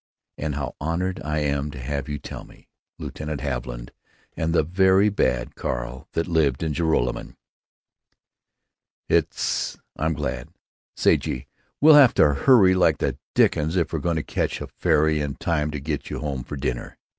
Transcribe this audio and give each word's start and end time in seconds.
And 0.35 0.55
how 0.55 0.75
honored 0.81 1.21
I 1.23 1.41
am 1.41 1.69
to 1.69 1.79
have 1.79 2.09
you 2.09 2.17
tell 2.17 2.43
me—Lieutenant 2.43 3.41
Haviland—and 3.41 4.51
the 4.51 4.63
very 4.63 5.09
bad 5.09 5.53
Carl 5.53 6.07
that 6.13 6.25
lived 6.27 6.63
in 6.63 6.73
Joralemon?" 6.73 7.35
"It's——I'm 9.09 10.13
glad——Say, 10.15 11.17
gee! 11.17 11.45
we'll 11.79 11.93
have 11.93 12.15
to 12.15 12.33
hurry 12.33 12.73
like 12.73 12.97
the 12.97 13.19
dickens 13.35 13.75
if 13.75 13.93
we're 13.93 13.99
going 13.99 14.15
to 14.15 14.23
catch 14.23 14.59
a 14.59 14.65
ferry 14.65 15.21
in 15.21 15.35
time 15.35 15.69
to 15.69 15.79
get 15.79 16.09
you 16.09 16.17
home 16.17 16.43
for 16.45 16.55
dinner." 16.57 16.97